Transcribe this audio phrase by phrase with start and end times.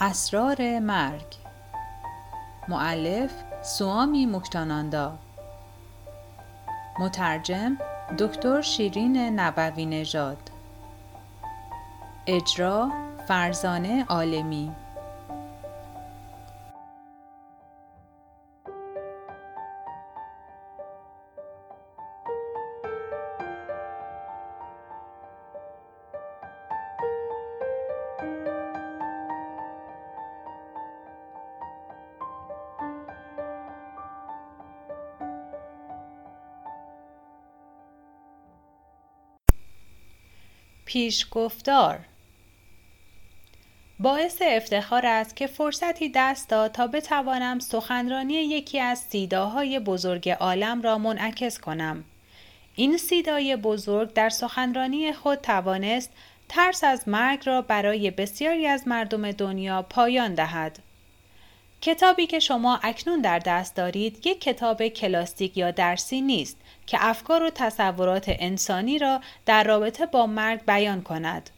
[0.00, 1.36] اسرار مرگ.
[2.68, 3.30] معلف
[3.62, 5.18] سوامی مکتاناندا.
[6.98, 7.76] مترجم
[8.18, 10.50] دکتر شیرین نبوی نژاد.
[12.26, 12.90] اجرا
[13.28, 14.72] فرزانه عالمی.
[40.86, 41.98] پیشگفتار.
[43.98, 50.82] باعث افتخار است که فرصتی دست داد تا بتوانم سخنرانی یکی از سیداهای بزرگ عالم
[50.82, 52.04] را منعکس کنم.
[52.74, 56.10] این سیدای بزرگ در سخنرانی خود توانست
[56.48, 60.78] ترس از مرگ را برای بسیاری از مردم دنیا پایان دهد.
[61.80, 67.42] کتابی که شما اکنون در دست دارید یک کتاب کلاستیک یا درسی نیست که افکار
[67.42, 71.50] و تصورات انسانی را در رابطه با مرگ بیان کند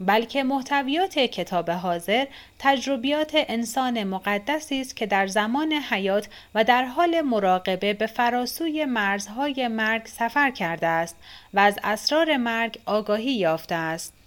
[0.00, 2.26] بلکه محتویات کتاب حاضر
[2.58, 9.68] تجربیات انسان مقدسی است که در زمان حیات و در حال مراقبه به فراسوی مرزهای
[9.68, 11.16] مرگ سفر کرده است
[11.54, 14.19] و از اسرار مرگ آگاهی یافته است.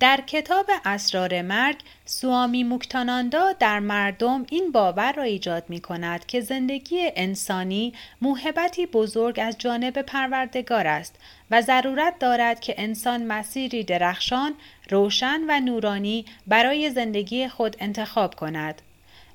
[0.00, 6.40] در کتاب اسرار مرگ سوامی مکتاناندا در مردم این باور را ایجاد می کند که
[6.40, 11.16] زندگی انسانی موهبتی بزرگ از جانب پروردگار است
[11.50, 14.54] و ضرورت دارد که انسان مسیری درخشان،
[14.90, 18.82] روشن و نورانی برای زندگی خود انتخاب کند.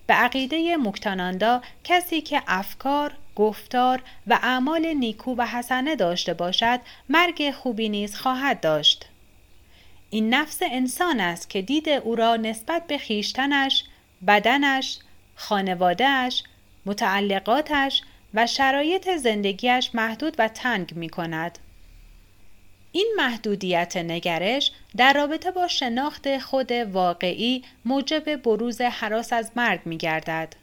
[0.08, 7.52] به عقیده مکتاناندا کسی که افکار، گفتار و اعمال نیکو و حسنه داشته باشد مرگ
[7.52, 9.06] خوبی نیز خواهد داشت.
[10.14, 13.84] این نفس انسان است که دید او را نسبت به خیشتنش،
[14.28, 15.00] بدنش،
[15.36, 16.44] خانوادهش،
[16.86, 18.02] متعلقاتش
[18.34, 21.60] و شرایط زندگیش محدود و تنگ می کند.
[22.92, 29.98] این محدودیت نگرش در رابطه با شناخت خود واقعی موجب بروز حراس از مرگ می
[29.98, 30.56] گردد.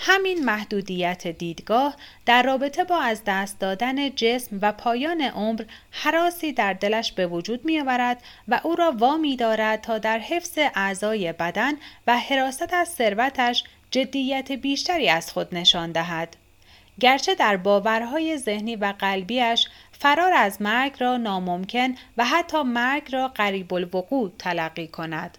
[0.00, 1.94] همین محدودیت دیدگاه
[2.26, 7.64] در رابطه با از دست دادن جسم و پایان عمر حراسی در دلش به وجود
[7.64, 11.72] می آورد و او را وامی دارد تا در حفظ اعضای بدن
[12.06, 16.36] و حراست از ثروتش جدیت بیشتری از خود نشان دهد.
[17.00, 23.28] گرچه در باورهای ذهنی و قلبیش فرار از مرگ را ناممکن و حتی مرگ را
[23.28, 25.38] قریب الوقوع تلقی کند.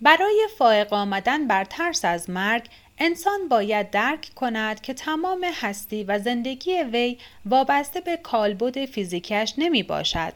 [0.00, 2.68] برای فائق آمدن بر ترس از مرگ
[3.00, 9.82] انسان باید درک کند که تمام هستی و زندگی وی وابسته به کالبد فیزیکش نمی
[9.82, 10.32] باشد.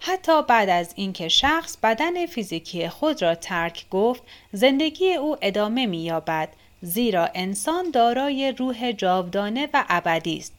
[0.00, 6.04] حتی بعد از اینکه شخص بدن فیزیکی خود را ترک گفت زندگی او ادامه می
[6.04, 6.48] یابد
[6.82, 10.54] زیرا انسان دارای روح جاودانه و ابدی است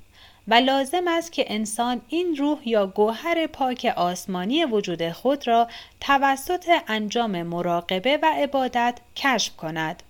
[0.48, 5.68] و لازم است که انسان این روح یا گوهر پاک آسمانی وجود خود را
[6.00, 10.04] توسط انجام مراقبه و عبادت کشف کند.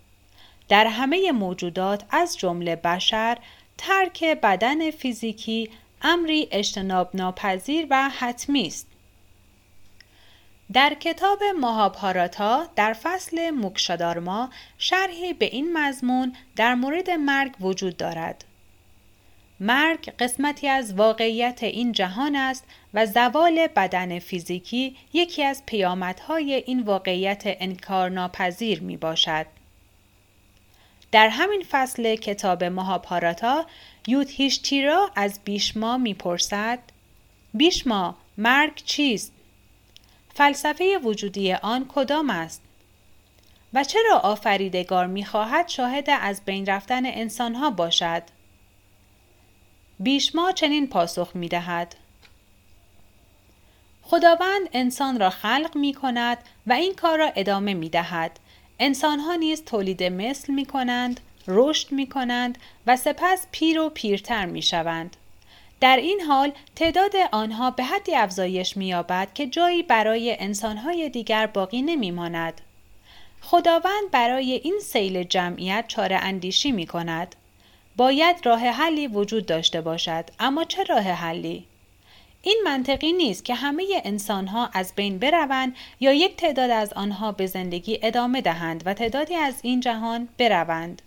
[0.72, 3.38] در همه موجودات از جمله بشر
[3.78, 5.70] ترک بدن فیزیکی
[6.02, 8.88] امری اجتناب ناپذیر و حتمی است.
[10.74, 18.46] در کتاب ماهابهاراتا در فصل موکشادارما شرحی به این مضمون در مورد مرگ وجود دارد.
[19.60, 26.82] مرگ قسمتی از واقعیت این جهان است و زوال بدن فیزیکی یکی از پیامدهای این
[26.82, 29.61] واقعیت انکارناپذیر می باشد.
[31.12, 33.66] در همین فصل کتاب مهاپاراتا
[34.08, 36.80] یودهیشتیرا از بیشما می‌پرسد
[37.54, 39.34] بیشما مرگ چیست؟
[40.34, 42.62] فلسفه وجودی آن کدام است؟
[43.74, 48.24] و چرا آفریدگار می‌خواهد شاهد از بین رفتن انسانها باشد؟
[50.00, 51.96] بیشما چنین پاسخ می‌دهد
[54.04, 58.40] خداوند انسان را خلق می کند و این کار را ادامه می دهد
[58.84, 62.58] انسان ها نیز تولید مثل می کنند، رشد می کنند
[62.88, 65.18] و سپس پیر و پیرتر می شوند.
[65.80, 71.82] در این حال تعداد آنها به حدی افزایش می‌یابد که جایی برای انسانهای دیگر باقی
[71.82, 72.62] نمیماند.
[73.42, 77.36] خداوند برای این سیل جمعیت چاره اندیشی می کند.
[77.98, 81.66] باید راه حلی وجود داشته باشد اما چه راه حلی؟
[82.44, 87.32] این منطقی نیست که همه انسان ها از بین بروند یا یک تعداد از آنها
[87.32, 91.02] به زندگی ادامه دهند و تعدادی از این جهان بروند.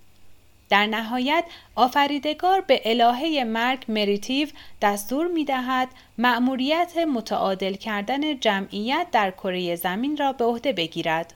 [0.70, 1.44] در نهایت
[1.74, 4.48] آفریدگار به الهه مرگ مریتیو
[4.82, 5.88] دستور می دهد
[6.18, 11.34] مأموریت متعادل کردن جمعیت در کره زمین را به عهده بگیرد.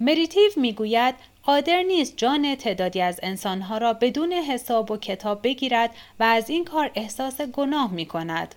[0.00, 5.90] مریتیو می‌گوید قادر نیست جان تعدادی از انسانها را بدون حساب و کتاب بگیرد
[6.20, 8.54] و از این کار احساس گناه می کند.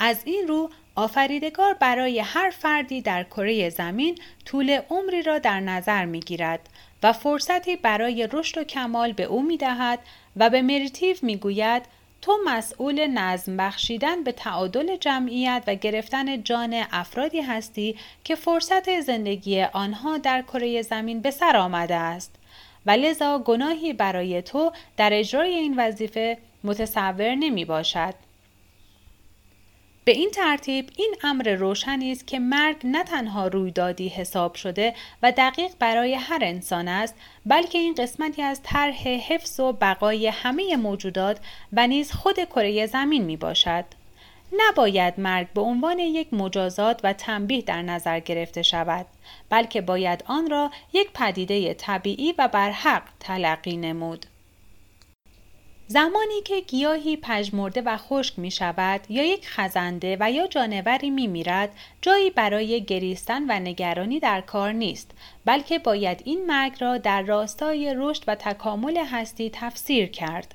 [0.00, 6.04] از این رو آفریدگار برای هر فردی در کره زمین طول عمری را در نظر
[6.04, 6.68] می گیرد
[7.02, 9.98] و فرصتی برای رشد و کمال به او می دهد
[10.36, 11.82] و به مریتیو می گوید
[12.22, 19.62] تو مسئول نظم بخشیدن به تعادل جمعیت و گرفتن جان افرادی هستی که فرصت زندگی
[19.62, 22.34] آنها در کره زمین به سر آمده است
[22.86, 28.14] و لذا گناهی برای تو در اجرای این وظیفه متصور نمی باشد.
[30.04, 35.32] به این ترتیب این امر روشنی است که مرگ نه تنها رویدادی حساب شده و
[35.32, 37.14] دقیق برای هر انسان است
[37.46, 41.38] بلکه این قسمتی از طرح حفظ و بقای همه موجودات
[41.72, 43.84] و نیز خود کره زمین می باشد.
[44.58, 49.06] نباید مرگ به عنوان یک مجازات و تنبیه در نظر گرفته شود
[49.50, 54.26] بلکه باید آن را یک پدیده طبیعی و برحق تلقی نمود
[55.92, 61.26] زمانی که گیاهی پژمرده و خشک می شود یا یک خزنده و یا جانوری می
[61.26, 65.10] میرد جایی برای گریستن و نگرانی در کار نیست
[65.44, 70.54] بلکه باید این مرگ را در راستای رشد و تکامل هستی تفسیر کرد.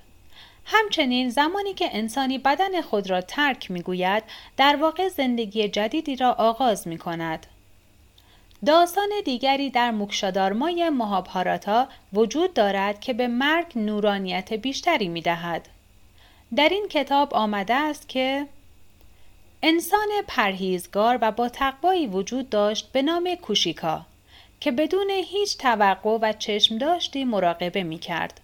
[0.66, 4.24] همچنین زمانی که انسانی بدن خود را ترک می گوید
[4.58, 7.48] در واقع زندگی جدیدی را آغاز می کند.
[8.66, 15.68] داستان دیگری در مکشادارمای مهابهاراتا وجود دارد که به مرگ نورانیت بیشتری می دهد.
[16.56, 18.48] در این کتاب آمده است که
[19.64, 24.06] انسان پرهیزگار و با تقوایی وجود داشت به نام کوشیکا
[24.60, 28.42] که بدون هیچ توقع و چشم داشتی مراقبه می کرد.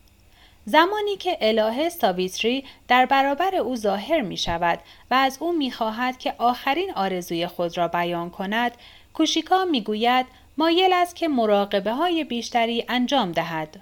[0.66, 4.80] زمانی که الهه ساویتری در برابر او ظاهر می شود
[5.12, 8.72] و از او می خواهد که آخرین آرزوی خود را بیان کند
[9.14, 10.26] کوشیکا می‌گوید
[10.58, 13.82] مایل است که مراقبه های بیشتری انجام دهد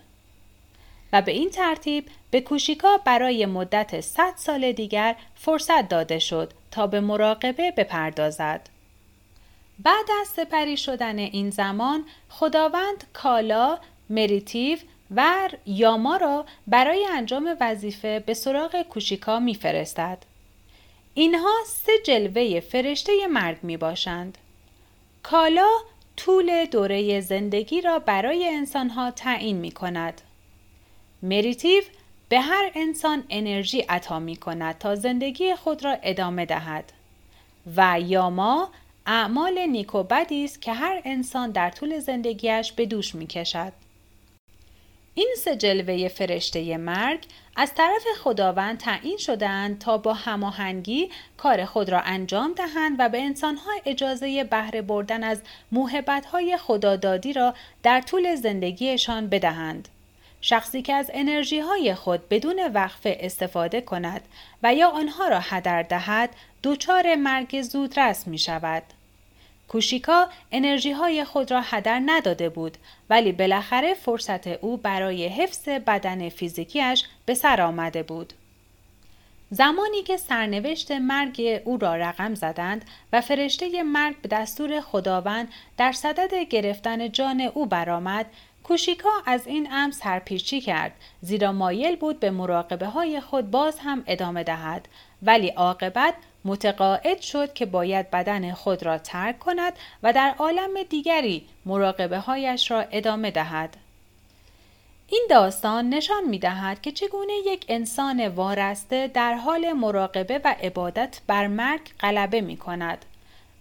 [1.14, 6.88] و به این ترتیب به کوشیکا برای مدت 100 سال دیگر فرصت داده شد تا
[6.88, 8.70] به مراقبه بپردازد.
[9.80, 13.80] بعد از سپری شدن این زمان خداوند کالا،
[14.10, 14.80] مریتیو
[15.16, 20.18] و یاما را برای انجام وظیفه به سراغ کوشیکا میفرستد.
[21.14, 24.38] اینها سه جلوه فرشته مرگ می باشند.
[25.24, 25.70] کالا
[26.18, 30.22] طول دوره زندگی را برای انسانها تعیین می کند.
[31.24, 31.84] مریتیو
[32.30, 36.94] به هر انسان انرژی عطا می کند تا زندگی خود را ادامه دهد
[37.78, 38.70] و یاما
[39.06, 43.74] اعمال نیکوبدی است که هر انسان در طول زندگیش به دوش می کشد.
[45.20, 47.20] این سه جلوه فرشته مرگ
[47.56, 53.22] از طرف خداوند تعیین شدهاند تا با هماهنگی کار خود را انجام دهند و به
[53.22, 59.90] انسانها اجازه بهره بردن از موهبتهای خدادادی را در طول زندگیشان بدهند.
[60.42, 64.22] شخصی که از انرژی های خود بدون وقفه استفاده کند
[64.64, 66.30] و یا آنها را هدر دهد
[66.64, 68.84] دچار مرگ زودرس می شود.
[69.70, 72.78] کوشیکا انرژی های خود را هدر نداده بود
[73.10, 78.34] ولی بالاخره فرصت او برای حفظ بدن فیزیکیش به سر آمده بود.
[79.52, 85.92] زمانی که سرنوشت مرگ او را رقم زدند و فرشته مرگ به دستور خداوند در
[85.92, 88.26] صدد گرفتن جان او برآمد
[88.64, 94.04] کوشیکا از این امر سرپیچی کرد زیرا مایل بود به مراقبه های خود باز هم
[94.08, 94.88] ادامه دهد
[95.24, 96.14] ولی عاقبت
[96.46, 102.72] متقاعد شد که باید بدن خود را ترک کند و در عالم دیگری مراقبه هایش
[102.72, 103.78] را ادامه دهد.
[105.08, 111.22] این داستان نشان می دهد که چگونه یک انسان وارسته در حال مراقبه و عبادت
[111.28, 113.06] بر مرگ غلبه می کند.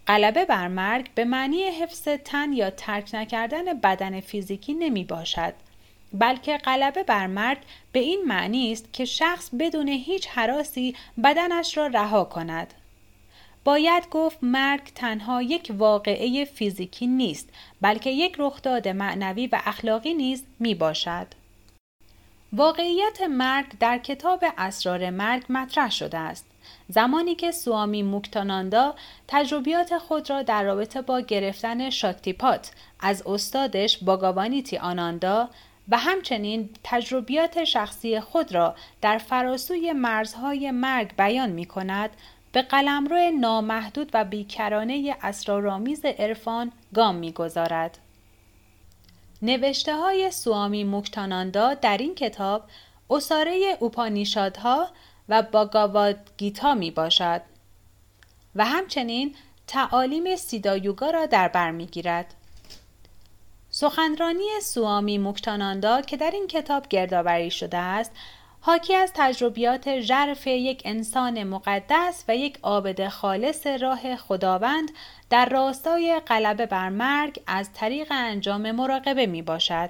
[0.07, 5.53] غلبه بر مرگ به معنی حفظ تن یا ترک نکردن بدن فیزیکی نمی باشد
[6.13, 7.57] بلکه غلبه بر مرگ
[7.91, 12.73] به این معنی است که شخص بدون هیچ حراسی بدنش را رها کند
[13.63, 17.49] باید گفت مرگ تنها یک واقعه فیزیکی نیست
[17.81, 21.27] بلکه یک رخداد معنوی و اخلاقی نیز می باشد.
[22.53, 26.45] واقعیت مرگ در کتاب اسرار مرگ مطرح شده است.
[26.89, 28.95] زمانی که سوامی موکتاناندا
[29.27, 35.49] تجربیات خود را در رابطه با گرفتن شاکتیپات از استادش باگاوانیتی آناندا
[35.91, 42.09] و همچنین تجربیات شخصی خود را در فراسوی مرزهای مرگ بیان می کند
[42.51, 47.97] به قلمرو نامحدود و بیکرانه اسرارآمیز عرفان گام می‌گذارد
[49.41, 52.63] نوشته های سوامی مکتاناندا در این کتاب
[53.09, 54.87] اساره اوپانیشادها
[55.29, 57.41] و باگاواد گیتا می باشد
[58.55, 59.35] و همچنین
[59.67, 62.33] تعالیم سیدایوگا را در بر می گیرد.
[63.79, 68.11] سخنرانی سوامی مکتاناندا که در این کتاب گردآوری شده است
[68.61, 74.91] حاکی از تجربیات ژرف یک انسان مقدس و یک عابد خالص راه خداوند
[75.29, 79.89] در راستای غلبه بر مرگ از طریق انجام مراقبه می باشد.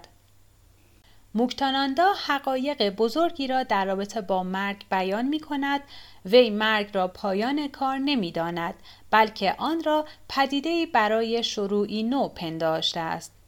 [1.35, 5.81] موکتاناندا حقایق بزرگی را در رابطه با مرگ بیان می کند
[6.25, 8.73] وی مرگ را پایان کار نمی داند
[9.11, 13.38] بلکه آن را پدیده برای شروعی نو پنداشته است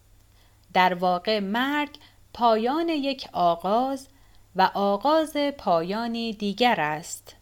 [0.73, 1.89] در واقع مرگ
[2.33, 4.07] پایان یک آغاز
[4.55, 7.35] و آغاز پایانی دیگر است.